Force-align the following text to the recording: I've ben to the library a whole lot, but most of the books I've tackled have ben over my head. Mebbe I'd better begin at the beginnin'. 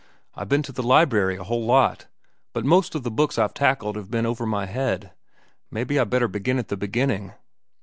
I've 0.33 0.49
ben 0.49 0.63
to 0.63 0.71
the 0.71 0.81
library 0.81 1.35
a 1.35 1.43
whole 1.43 1.63
lot, 1.63 2.07
but 2.53 2.65
most 2.65 2.95
of 2.95 3.03
the 3.03 3.11
books 3.11 3.37
I've 3.37 3.53
tackled 3.53 3.95
have 3.97 4.09
ben 4.09 4.25
over 4.25 4.47
my 4.47 4.65
head. 4.65 5.11
Mebbe 5.69 5.91
I'd 5.91 6.09
better 6.09 6.27
begin 6.27 6.57
at 6.57 6.69
the 6.69 6.75
beginnin'. 6.75 7.33